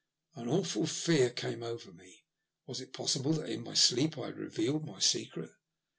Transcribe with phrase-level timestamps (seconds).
[0.33, 2.25] An awful fear oame over me.
[2.65, 5.51] Was it possible that in my sleep I had revealed my secret